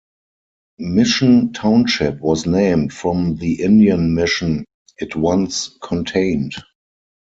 [0.79, 4.65] Mission Township was named from the Indian mission
[4.97, 6.55] it once contained.